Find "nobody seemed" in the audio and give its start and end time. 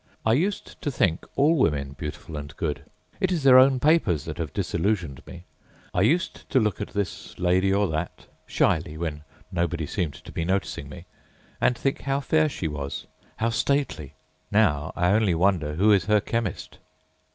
9.51-10.15